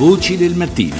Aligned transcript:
Voci 0.00 0.38
del 0.38 0.54
mattino. 0.54 0.96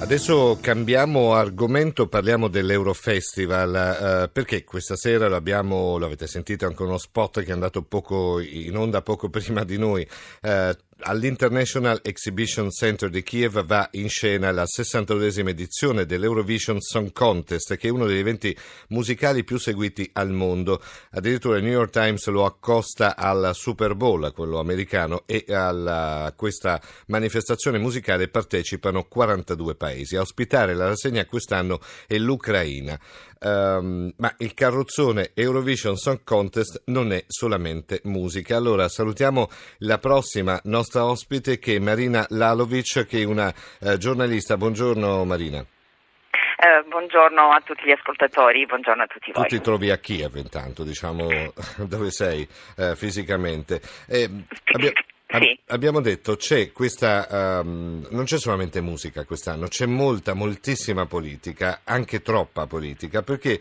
Adesso 0.00 0.58
cambiamo 0.60 1.32
argomento, 1.32 2.06
parliamo 2.06 2.48
dell'Eurofestival, 2.48 4.24
eh, 4.24 4.28
perché 4.28 4.62
questa 4.62 4.94
sera 4.94 5.26
lo, 5.28 5.34
abbiamo, 5.34 5.96
lo 5.96 6.04
avete 6.04 6.26
sentito 6.26 6.66
anche 6.66 6.82
uno 6.82 6.98
spot 6.98 7.40
che 7.40 7.48
è 7.48 7.52
andato 7.52 7.80
poco 7.80 8.40
in 8.40 8.76
onda 8.76 9.00
poco 9.00 9.30
prima 9.32 9.64
di 9.64 9.78
noi, 9.78 10.06
eh, 10.42 10.76
all'International 11.06 12.00
Exhibition 12.02 12.70
Center 12.70 13.10
di 13.10 13.22
Kiev 13.22 13.64
va 13.64 13.88
in 13.92 14.08
scena 14.08 14.50
la 14.50 14.64
62esima 14.64 15.48
edizione 15.48 16.06
dell'Eurovision 16.06 16.80
Song 16.80 17.12
Contest, 17.12 17.76
che 17.76 17.88
è 17.88 17.90
uno 17.90 18.06
degli 18.06 18.18
eventi 18.18 18.56
musicali 18.88 19.44
più 19.44 19.58
seguiti 19.58 20.08
al 20.14 20.30
mondo. 20.30 20.82
Addirittura 21.10 21.58
il 21.58 21.64
New 21.64 21.72
York 21.72 21.90
Times 21.90 22.26
lo 22.28 22.46
accosta 22.46 23.16
al 23.16 23.50
Super 23.52 23.94
Bowl, 23.94 24.32
quello 24.32 24.58
americano, 24.58 25.24
e 25.26 25.44
a 25.48 26.32
questa 26.34 26.80
manifestazione 27.08 27.78
musicale 27.78 28.28
partecipano 28.28 29.04
42 29.04 29.74
paesi. 29.74 30.16
A 30.16 30.22
ospitare 30.22 30.74
la 30.74 30.86
rassegna 30.86 31.26
quest'anno 31.26 31.80
è 32.06 32.16
l'Ucraina. 32.16 32.98
Um, 33.44 34.10
ma 34.16 34.34
il 34.38 34.54
carrozzone 34.54 35.32
Eurovision 35.34 35.96
Song 35.96 36.20
Contest 36.24 36.84
non 36.86 37.12
è 37.12 37.24
solamente 37.26 38.00
musica. 38.04 38.56
Allora 38.56 38.88
salutiamo 38.88 39.48
la 39.80 39.98
prossima 39.98 40.58
nostra 40.64 41.04
ospite 41.04 41.58
che 41.58 41.76
è 41.76 41.78
Marina 41.78 42.24
Lalovic, 42.30 43.04
che 43.06 43.20
è 43.20 43.24
una 43.24 43.52
uh, 43.80 43.98
giornalista. 43.98 44.56
Buongiorno 44.56 45.26
Marina. 45.26 45.58
Eh, 45.58 46.88
buongiorno 46.88 47.50
a 47.50 47.60
tutti 47.60 47.82
gli 47.84 47.90
ascoltatori, 47.90 48.64
buongiorno 48.64 49.02
a 49.02 49.06
tutti 49.06 49.30
voi. 49.32 49.46
Tu 49.48 49.56
ti 49.56 49.62
trovi 49.62 49.90
a 49.90 49.98
Kiev 49.98 50.36
intanto, 50.36 50.82
diciamo 50.82 51.26
dove 51.86 52.10
sei 52.10 52.48
eh, 52.78 52.96
fisicamente. 52.96 53.82
Eh, 54.08 54.30
abbia, 54.72 54.92
sì. 55.40 55.58
Abbiamo 55.66 56.00
detto 56.00 56.36
c'è 56.36 56.72
questa, 56.72 57.60
um, 57.62 58.06
non 58.10 58.24
c'è 58.24 58.38
solamente 58.38 58.80
musica 58.80 59.24
quest'anno, 59.24 59.68
c'è 59.68 59.86
molta, 59.86 60.34
moltissima 60.34 61.06
politica, 61.06 61.80
anche 61.84 62.22
troppa 62.22 62.66
politica, 62.66 63.22
perché 63.22 63.60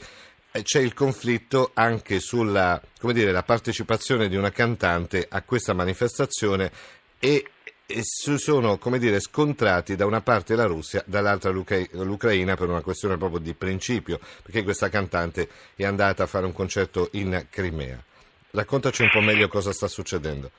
eh, 0.51 0.61
c'è 0.61 0.79
il 0.79 0.93
conflitto 0.93 1.71
anche 1.73 2.19
sulla 2.19 2.81
dire, 3.11 3.31
la 3.31 3.43
partecipazione 3.43 4.29
di 4.29 4.35
una 4.35 4.51
cantante 4.51 5.25
a 5.27 5.41
questa 5.41 5.73
manifestazione 5.73 6.71
e, 7.19 7.45
e 7.85 7.99
si 8.03 8.37
sono 8.37 8.79
dire, 8.97 9.19
scontrati 9.19 9.95
da 9.95 10.05
una 10.05 10.21
parte 10.21 10.55
la 10.55 10.65
Russia, 10.65 11.03
dall'altra 11.07 11.49
l'Ucraina 11.49 12.55
per 12.55 12.69
una 12.69 12.81
questione 12.81 13.17
proprio 13.17 13.39
di 13.39 13.53
principio, 13.53 14.19
perché 14.43 14.63
questa 14.63 14.89
cantante 14.89 15.49
è 15.75 15.85
andata 15.85 16.23
a 16.23 16.27
fare 16.27 16.45
un 16.45 16.53
concerto 16.53 17.09
in 17.13 17.47
Crimea. 17.49 18.03
Raccontaci 18.51 19.01
un 19.01 19.09
po' 19.11 19.21
meglio 19.21 19.47
cosa 19.47 19.71
sta 19.73 19.87
succedendo. 19.87 20.51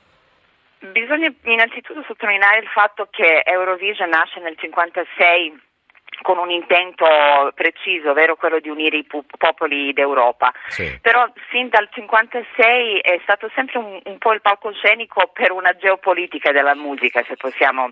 Bisogna 0.79 1.33
innanzitutto 1.43 2.03
sottolineare 2.05 2.59
il 2.59 2.67
fatto 2.67 3.07
che 3.09 3.41
Eurovision 3.45 4.09
nasce 4.09 4.39
nel 4.39 4.55
1956 4.59 5.63
con 6.21 6.37
un 6.37 6.49
intento 6.49 7.05
preciso, 7.53 8.11
ovvero 8.11 8.35
quello 8.35 8.59
di 8.59 8.69
unire 8.69 8.97
i 8.97 9.05
popoli 9.05 9.93
d'Europa. 9.93 10.51
Sì. 10.67 10.97
Però 11.01 11.29
fin 11.49 11.69
dal 11.69 11.89
1956 11.93 12.99
è 12.99 13.19
stato 13.23 13.49
sempre 13.53 13.77
un, 13.79 13.99
un, 14.03 14.17
po' 14.17 14.33
il 14.33 14.41
palcoscenico 14.41 15.29
per 15.33 15.51
una 15.51 15.75
geopolitica 15.75 16.51
della 16.51 16.75
musica, 16.75 17.23
se 17.27 17.35
possiamo 17.35 17.91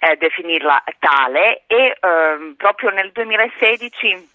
eh, 0.00 0.16
definirla 0.16 0.84
tale, 0.98 1.64
e 1.66 1.96
eh, 2.00 2.54
proprio 2.56 2.90
nel 2.90 3.10
2016 3.12 4.32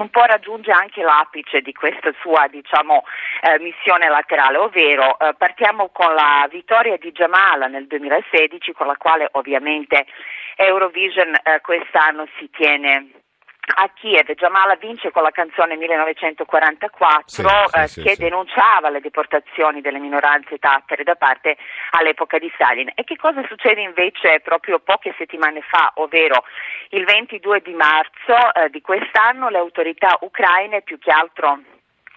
un 0.00 0.10
po' 0.10 0.24
raggiunge 0.24 0.70
anche 0.70 1.02
l'apice 1.02 1.60
di 1.60 1.72
questa 1.72 2.12
sua 2.20 2.46
diciamo, 2.48 3.04
eh, 3.42 3.58
missione 3.60 4.08
laterale, 4.08 4.58
ovvero 4.58 5.18
eh, 5.18 5.34
partiamo 5.36 5.88
con 5.88 6.14
la 6.14 6.46
vittoria 6.50 6.96
di 6.96 7.12
Jamala 7.12 7.66
nel 7.66 7.86
2016 7.86 8.72
con 8.72 8.86
la 8.86 8.96
quale 8.96 9.28
ovviamente 9.32 10.06
Eurovision 10.56 11.34
eh, 11.34 11.60
quest'anno 11.60 12.26
si 12.38 12.48
tiene 12.50 13.24
a 13.74 13.90
Kiev. 13.94 14.32
Jamala 14.34 14.76
vince 14.76 15.10
con 15.10 15.22
la 15.22 15.30
canzone 15.30 15.76
1944 15.76 17.24
sì, 17.26 17.42
eh, 17.42 17.88
sì, 17.88 18.02
che 18.02 18.14
sì, 18.14 18.22
denunciava 18.22 18.90
le 18.90 19.00
deportazioni 19.00 19.80
delle 19.80 19.98
minoranze 19.98 20.58
tattere 20.58 21.02
da 21.04 21.14
parte 21.14 21.56
all'epoca 21.90 22.38
di 22.38 22.50
Stalin. 22.54 22.90
E 22.94 23.04
che 23.04 23.16
cosa 23.16 23.44
succede 23.46 23.80
invece 23.80 24.40
proprio 24.40 24.78
poche 24.78 25.14
settimane 25.18 25.62
fa, 25.62 25.92
ovvero 25.96 26.44
il 26.90 27.04
22 27.04 27.60
di 27.60 27.74
marzo 27.74 28.52
eh, 28.54 28.70
di 28.70 28.80
quest'anno 28.80 29.48
le 29.48 29.58
autorità 29.58 30.16
ucraine 30.20 30.82
più 30.82 30.98
che 30.98 31.10
altro 31.10 31.60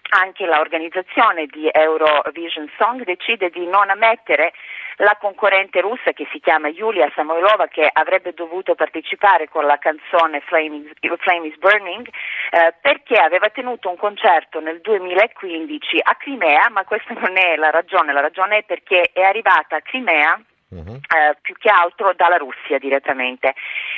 anche 0.10 0.46
l'organizzazione 0.46 1.46
di 1.46 1.70
Eurovision 1.72 2.70
Song 2.78 3.04
decide 3.04 3.50
di 3.50 3.66
non 3.66 3.90
ammettere 3.90 4.54
la 4.98 5.16
concorrente 5.20 5.80
russa 5.80 6.12
che 6.12 6.28
si 6.32 6.40
chiama 6.40 6.68
Yulia 6.68 7.10
Samoilova 7.16 7.68
che 7.68 7.90
avrebbe 7.92 8.34
dovuto 8.34 8.76
partecipare 8.76 9.48
con 9.48 9.66
la 9.66 9.78
canzone 9.78 10.42
Flame 10.42 10.76
is, 10.76 11.16
Flame 11.20 11.48
is 11.48 11.58
Burning 11.58 12.06
eh, 12.08 12.74
perché 12.82 13.16
aveva 13.16 13.50
tenuto 13.50 13.90
un 13.90 13.98
concerto 13.98 14.60
nel 14.60 14.82
2015 14.82 16.00
a 16.04 16.16
Crimea 16.16 16.70
ma 16.70 16.84
questa 16.84 17.14
non 17.14 17.38
è 17.38 17.56
la 17.56 17.70
ragione, 17.70 18.12
la 18.12 18.22
ragione 18.22 18.58
è 18.58 18.64
perché 18.64 19.12
è 19.14 19.22
arrivata 19.22 19.78
a 19.78 19.82
Crimea 19.82 20.42
Uh-huh. 20.72 20.96
Eh, 20.96 21.36
più 21.42 21.56
che 21.58 21.70
altro 21.70 22.14
dalla 22.14 22.38
Russia 22.38 22.78
direttamente. 22.78 23.56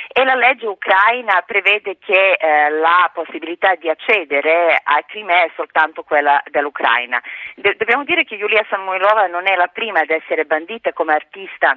E 0.08 0.24
la 0.24 0.34
legge 0.34 0.66
ucraina 0.66 1.42
prevede 1.42 1.98
che 1.98 2.32
eh, 2.32 2.70
la 2.70 3.10
possibilità 3.12 3.74
di 3.74 3.90
accedere 3.90 4.80
a 4.82 5.02
Crimea 5.06 5.44
è 5.44 5.50
soltanto 5.54 6.02
quella 6.02 6.42
dell'Ucraina. 6.50 7.22
De- 7.56 7.76
dobbiamo 7.76 8.04
dire 8.04 8.24
che 8.24 8.36
Yulia 8.36 8.64
Samoilova 8.70 9.26
non 9.26 9.46
è 9.46 9.54
la 9.54 9.68
prima 9.68 10.00
ad 10.00 10.10
essere 10.10 10.46
bandita 10.46 10.92
come 10.94 11.12
artista 11.12 11.76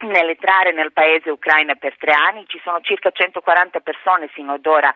nell'entrare 0.00 0.72
nel 0.72 0.92
paese 0.92 1.30
ucraina 1.30 1.74
per 1.74 1.96
tre 1.98 2.12
anni, 2.12 2.44
ci 2.46 2.60
sono 2.62 2.80
circa 2.80 3.10
140 3.10 3.80
persone 3.80 4.28
sino 4.34 4.52
ad 4.52 4.66
ora 4.66 4.92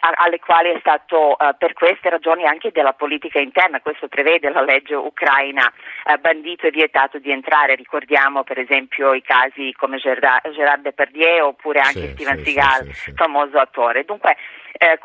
alle 0.00 0.40
quali 0.40 0.70
è 0.70 0.78
stato 0.80 1.36
uh, 1.38 1.56
per 1.56 1.72
queste 1.72 2.10
ragioni 2.10 2.44
anche 2.44 2.72
della 2.72 2.94
politica 2.94 3.38
interna, 3.38 3.80
questo 3.80 4.08
prevede 4.08 4.50
la 4.50 4.62
legge 4.62 4.94
ucraina, 4.94 5.72
uh, 6.04 6.18
bandito 6.18 6.66
e 6.66 6.70
vietato 6.70 7.18
di 7.18 7.30
entrare, 7.30 7.76
ricordiamo 7.76 8.42
per 8.42 8.58
esempio 8.58 9.14
i 9.14 9.22
casi 9.22 9.72
come 9.76 9.98
Gerard, 9.98 10.50
Gerard 10.50 10.82
Depardieu 10.82 11.46
oppure 11.46 11.80
anche 11.80 12.00
sì, 12.00 12.08
Steven 12.08 12.38
sì, 12.38 12.52
Seagal, 12.52 12.92
sì, 12.92 13.12
famoso 13.14 13.58
attore. 13.58 14.04
Dunque 14.04 14.36
eh, 14.76 14.98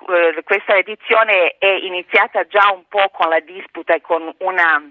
questa 0.43 0.75
edizione 0.75 1.55
è 1.59 1.67
iniziata 1.67 2.45
già 2.47 2.71
un 2.73 2.83
po' 2.87 3.09
con 3.13 3.29
la 3.29 3.39
disputa 3.39 3.93
e 3.93 4.01
con 4.01 4.33
una 4.39 4.89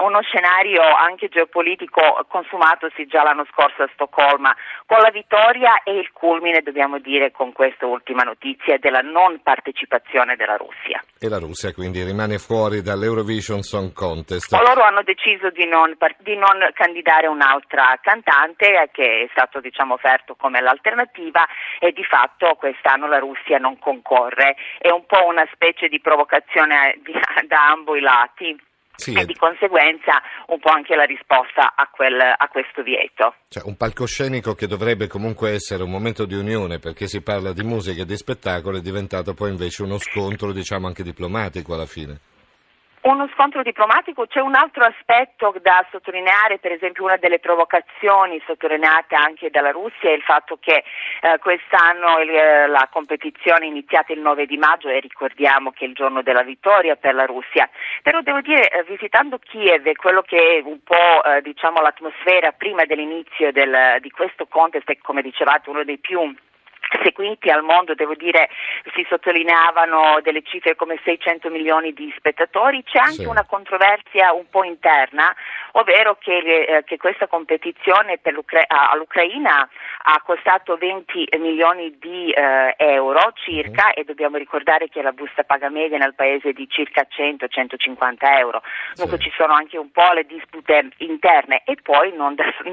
uno 0.00 0.22
scenario 0.22 0.82
anche 0.82 1.28
geopolitico 1.28 2.24
consumatosi 2.28 3.06
già 3.06 3.22
l'anno 3.22 3.44
scorso 3.50 3.82
a 3.82 3.90
Stoccolma, 3.92 4.54
con 4.86 4.98
la 4.98 5.10
vittoria 5.10 5.82
e 5.82 5.98
il 5.98 6.10
culmine, 6.12 6.62
dobbiamo 6.62 6.98
dire, 6.98 7.30
con 7.30 7.52
questa 7.52 7.86
ultima 7.86 8.22
notizia 8.22 8.78
della 8.78 9.00
non 9.00 9.40
partecipazione 9.42 10.36
della 10.36 10.56
Russia. 10.56 11.02
E 11.18 11.28
la 11.28 11.38
Russia 11.38 11.72
quindi 11.72 12.02
rimane 12.02 12.38
fuori 12.38 12.80
dall'Eurovision 12.80 13.62
Song 13.62 13.92
Contest. 13.92 14.52
Loro 14.52 14.82
hanno 14.82 15.02
deciso 15.02 15.50
di 15.50 15.66
non, 15.66 15.96
di 16.18 16.36
non 16.36 16.70
candidare 16.74 17.26
un'altra 17.26 17.98
cantante 18.00 18.90
che 18.92 19.24
è 19.24 19.28
stato 19.30 19.60
diciamo, 19.60 19.94
offerto 19.94 20.34
come 20.34 20.60
l'alternativa 20.60 21.46
e 21.78 21.92
di 21.92 22.04
fatto 22.04 22.54
quest'anno 22.54 23.06
la 23.06 23.18
Russia 23.18 23.58
non 23.58 23.78
concorre. 23.78 24.56
È 24.78 24.90
un 24.90 25.04
po' 25.06 25.26
una 25.26 25.46
specie 25.52 25.88
di 25.88 26.00
provocazione 26.00 26.98
da 27.46 27.68
ambo 27.68 27.94
i 27.94 28.00
lati 28.00 28.70
sì, 29.02 29.12
e 29.12 29.24
di 29.24 29.34
conseguenza 29.34 30.22
un 30.46 30.58
po' 30.58 30.70
anche 30.70 30.94
la 30.94 31.04
risposta 31.04 31.74
a, 31.74 31.88
quel, 31.90 32.20
a 32.20 32.48
questo 32.48 32.82
vieto. 32.82 33.34
Cioè, 33.48 33.64
un 33.66 33.76
palcoscenico 33.76 34.54
che 34.54 34.66
dovrebbe 34.66 35.08
comunque 35.08 35.50
essere 35.50 35.82
un 35.82 35.90
momento 35.90 36.24
di 36.24 36.34
unione 36.34 36.78
perché 36.78 37.08
si 37.08 37.20
parla 37.22 37.52
di 37.52 37.62
musica 37.62 38.02
e 38.02 38.06
di 38.06 38.16
spettacolo 38.16 38.78
è 38.78 38.80
diventato 38.80 39.34
poi 39.34 39.50
invece 39.50 39.82
uno 39.82 39.98
scontro 39.98 40.52
diciamo 40.52 40.86
anche 40.86 41.02
diplomatico 41.02 41.74
alla 41.74 41.86
fine. 41.86 42.20
Uno 43.02 43.28
scontro 43.34 43.64
diplomatico, 43.64 44.26
c'è 44.28 44.38
un 44.38 44.54
altro 44.54 44.84
aspetto 44.84 45.52
da 45.60 45.84
sottolineare, 45.90 46.60
per 46.60 46.70
esempio 46.70 47.02
una 47.02 47.16
delle 47.16 47.40
provocazioni 47.40 48.40
sottolineate 48.46 49.16
anche 49.16 49.50
dalla 49.50 49.72
Russia 49.72 50.08
è 50.08 50.12
il 50.12 50.22
fatto 50.22 50.56
che 50.60 50.84
eh, 51.20 51.38
quest'anno 51.38 52.20
il, 52.20 52.30
eh, 52.30 52.68
la 52.68 52.88
competizione 52.92 53.64
è 53.64 53.68
iniziata 53.68 54.12
il 54.12 54.20
9 54.20 54.46
di 54.46 54.56
maggio 54.56 54.88
e 54.88 55.00
ricordiamo 55.00 55.72
che 55.72 55.84
è 55.84 55.88
il 55.88 55.94
giorno 55.94 56.22
della 56.22 56.44
vittoria 56.44 56.94
per 56.94 57.14
la 57.14 57.26
Russia, 57.26 57.68
però 58.02 58.20
devo 58.20 58.40
dire 58.40 58.68
eh, 58.70 58.84
visitando 58.84 59.40
Kiev 59.40 59.84
e 59.84 59.96
quello 59.96 60.22
che 60.22 60.58
è 60.58 60.62
un 60.64 60.78
po' 60.84 61.24
eh, 61.24 61.42
diciamo, 61.42 61.80
l'atmosfera 61.80 62.52
prima 62.52 62.84
dell'inizio 62.84 63.50
del, 63.50 63.98
di 64.00 64.10
questo 64.10 64.46
contest, 64.46 64.96
come 65.02 65.22
dicevate 65.22 65.70
uno 65.70 65.82
dei 65.82 65.98
più 65.98 66.32
seguiti 67.02 67.50
al 67.50 67.62
mondo, 67.62 67.94
devo 67.94 68.14
dire, 68.14 68.48
si 68.94 69.04
sottolineavano 69.08 70.20
delle 70.22 70.42
cifre 70.42 70.74
come 70.74 71.00
600 71.04 71.50
milioni 71.50 71.92
di 71.92 72.12
spettatori, 72.16 72.82
c'è 72.82 72.98
anche 72.98 73.22
sì. 73.22 73.24
una 73.24 73.44
controversia 73.44 74.32
un 74.32 74.48
po' 74.48 74.64
interna, 74.64 75.34
ovvero 75.72 76.16
che, 76.18 76.38
eh, 76.38 76.84
che 76.84 76.96
questa 76.96 77.26
competizione 77.26 78.18
all'Ucraina 78.66 79.68
ha 80.04 80.22
costato 80.24 80.76
20 80.76 81.28
milioni 81.38 81.96
di 81.98 82.30
eh, 82.30 82.74
euro 82.76 83.32
circa 83.34 83.88
mm. 83.88 83.92
e 83.94 84.04
dobbiamo 84.04 84.36
ricordare 84.36 84.88
che 84.88 85.02
la 85.02 85.12
busta 85.12 85.44
paga 85.44 85.68
media 85.68 85.98
nel 85.98 86.14
paese 86.14 86.50
è 86.50 86.52
di 86.52 86.68
circa 86.68 87.06
100-150 87.08 88.16
euro, 88.38 88.62
dunque 88.94 89.16
sì. 89.18 89.24
ci 89.24 89.32
sono 89.36 89.52
anche 89.52 89.78
un 89.78 89.90
po' 89.90 90.12
le 90.12 90.24
dispute 90.24 90.88
interne 90.98 91.62
e 91.64 91.76
poi 91.82 92.12
non 92.14 92.34
da, 92.34 92.44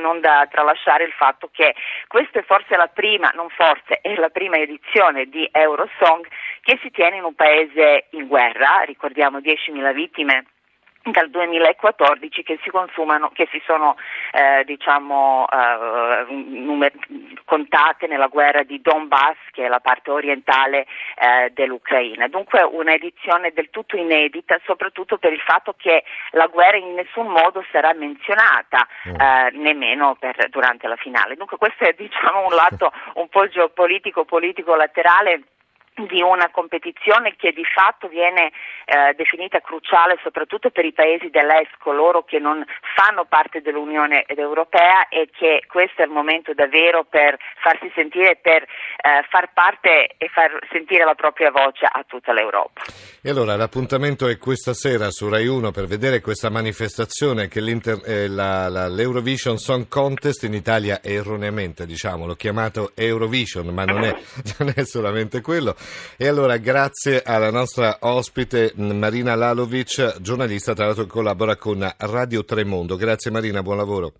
non 0.00 0.20
da 0.20 0.46
tralasciare 0.50 1.04
il 1.04 1.12
fatto 1.12 1.48
che 1.52 1.74
questa 2.08 2.40
è 2.40 2.42
forse 2.42 2.76
la 2.76 2.88
prima, 2.88 3.30
non 3.34 3.48
forse, 3.50 4.00
è 4.00 4.14
la 4.16 4.30
prima 4.30 4.56
edizione 4.56 5.26
di 5.26 5.48
Eurosong 5.50 6.26
che 6.62 6.78
si 6.82 6.90
tiene 6.90 7.16
in 7.16 7.24
un 7.24 7.34
paese 7.34 8.06
in 8.10 8.26
guerra, 8.26 8.80
ricordiamo 8.84 9.38
10.000 9.38 9.92
vittime 9.94 10.44
dal 11.10 11.30
2014 11.30 12.42
che 12.42 12.58
si 12.62 12.70
consumano, 12.70 13.30
che 13.32 13.48
si 13.50 13.62
sono 13.64 13.96
eh, 14.32 14.64
diciamo, 14.64 15.46
eh, 15.48 16.32
numer- 16.32 16.94
contate 17.44 18.06
nella 18.06 18.26
guerra 18.26 18.62
di 18.62 18.80
Donbass, 18.80 19.36
che 19.52 19.64
è 19.64 19.68
la 19.68 19.80
parte 19.80 20.10
orientale 20.10 20.86
eh, 21.16 21.50
dell'Ucraina. 21.52 22.28
Dunque 22.28 22.62
un'edizione 22.62 23.52
del 23.52 23.70
tutto 23.70 23.96
inedita, 23.96 24.58
soprattutto 24.64 25.18
per 25.18 25.32
il 25.32 25.40
fatto 25.40 25.74
che 25.76 26.04
la 26.30 26.46
guerra 26.46 26.76
in 26.76 26.94
nessun 26.94 27.26
modo 27.26 27.64
sarà 27.70 27.92
menzionata, 27.94 28.86
mm. 29.08 29.20
eh, 29.20 29.50
nemmeno 29.52 30.16
per, 30.18 30.48
durante 30.50 30.88
la 30.88 30.96
finale. 30.96 31.36
Dunque 31.36 31.56
questo 31.56 31.84
è 31.84 31.94
diciamo, 31.96 32.46
un 32.46 32.54
lato 32.54 32.92
un 33.14 33.28
po' 33.28 33.48
geopolitico, 33.48 34.24
politico 34.24 34.74
laterale 34.74 35.42
di 36.04 36.20
una 36.20 36.50
competizione 36.50 37.34
che 37.36 37.52
di 37.52 37.64
fatto 37.64 38.08
viene 38.08 38.52
eh, 38.84 39.14
definita 39.14 39.60
cruciale 39.60 40.18
soprattutto 40.22 40.70
per 40.70 40.84
i 40.84 40.92
paesi 40.92 41.30
dell'Est, 41.30 41.72
coloro 41.78 42.24
che 42.24 42.38
non 42.38 42.64
fanno 42.94 43.24
parte 43.24 43.60
dell'Unione 43.60 44.24
Europea 44.26 45.08
e 45.08 45.28
che 45.32 45.62
questo 45.66 46.02
è 46.02 46.04
il 46.04 46.10
momento 46.10 46.52
davvero 46.54 47.04
per 47.04 47.36
farsi 47.60 47.90
sentire, 47.94 48.36
per 48.36 48.62
eh, 48.62 49.24
far 49.28 49.52
parte 49.52 50.14
e 50.18 50.28
far 50.28 50.58
sentire 50.70 51.04
la 51.04 51.14
propria 51.14 51.50
voce 51.50 51.86
a 51.90 52.04
tutta 52.06 52.32
l'Europa. 52.32 52.82
E 53.22 53.30
allora 53.30 53.56
l'appuntamento 53.56 54.28
è 54.28 54.38
questa 54.38 54.74
sera 54.74 55.10
su 55.10 55.28
Rai 55.28 55.46
1 55.46 55.70
per 55.70 55.86
vedere 55.86 56.20
questa 56.20 56.50
manifestazione 56.50 57.48
che 57.48 57.60
eh, 57.60 58.28
la, 58.28 58.68
la, 58.68 58.88
l'Eurovision 58.88 59.56
Song 59.56 59.88
Contest 59.88 60.44
in 60.44 60.54
Italia 60.54 61.00
erroneamente 61.02 61.86
diciamo, 61.86 62.26
l'ho 62.26 62.34
chiamato 62.34 62.92
Eurovision, 62.94 63.66
ma 63.68 63.84
non 63.84 64.04
è, 64.04 64.14
non 64.58 64.72
è 64.74 64.84
solamente 64.84 65.40
quello. 65.40 65.74
E 66.16 66.26
allora 66.26 66.56
grazie 66.56 67.22
alla 67.22 67.50
nostra 67.50 67.98
ospite 68.00 68.72
Marina 68.76 69.34
Lalovic, 69.34 70.20
giornalista 70.20 70.74
tra 70.74 70.86
l'altro 70.86 71.04
che 71.04 71.10
collabora 71.10 71.56
con 71.56 71.88
Radio 71.98 72.44
Tremondo. 72.44 72.96
Grazie 72.96 73.30
Marina, 73.30 73.62
buon 73.62 73.76
lavoro. 73.76 74.12